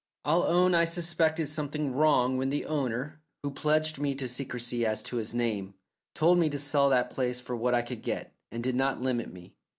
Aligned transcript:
"I'll 0.25 0.41
own 0.41 0.73
I 0.73 0.85
suspected 0.85 1.47
something 1.47 1.93
wrong 1.93 2.35
when 2.35 2.49
the 2.49 2.65
owner, 2.65 3.21
who 3.43 3.51
pledged 3.51 3.99
me 3.99 4.15
to 4.15 4.27
secrecy 4.27 4.83
as 4.83 5.03
to 5.03 5.17
his 5.17 5.35
name, 5.35 5.75
told 6.15 6.39
me 6.39 6.49
to 6.49 6.57
sell 6.57 6.89
that 6.89 7.11
place 7.11 7.39
for 7.39 7.55
what 7.55 7.75
I 7.75 7.83
could 7.83 8.01
get, 8.01 8.33
and 8.51 8.63
did 8.63 8.73
not 8.73 8.99
limit 8.99 9.31
me. 9.31 9.53